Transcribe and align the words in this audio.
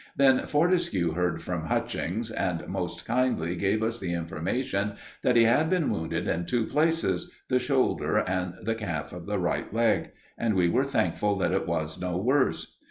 Then 0.17 0.47
Fortescue 0.47 1.11
heard 1.13 1.43
from 1.43 1.65
Hutchings, 1.67 2.31
and 2.31 2.67
most 2.67 3.05
kindly 3.05 3.55
gave 3.55 3.83
us 3.83 3.99
the 3.99 4.13
information 4.15 4.93
that 5.21 5.35
he 5.35 5.43
had 5.43 5.69
been 5.69 5.91
wounded 5.91 6.27
in 6.27 6.47
two 6.47 6.65
places 6.65 7.29
the 7.49 7.59
shoulder 7.59 8.17
and 8.17 8.55
the 8.63 8.73
calf 8.73 9.13
of 9.13 9.27
the 9.27 9.37
right 9.37 9.71
leg. 9.71 10.09
And 10.39 10.55
we 10.55 10.69
were 10.69 10.85
thankful 10.85 11.35
that 11.35 11.51
it 11.51 11.67
was 11.67 12.01
no 12.01 12.17
worse. 12.17 12.75